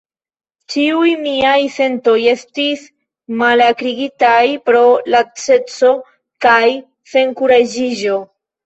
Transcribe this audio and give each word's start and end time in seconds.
Ĉiuj 0.75 1.11
miaj 1.25 1.57
sentoj 1.73 2.15
estis 2.31 2.87
malakrigitaj 3.43 4.43
pro 4.71 4.83
laceco 5.17 5.97
kaj 6.49 6.65
senkuraĝiĝo. 7.15 8.23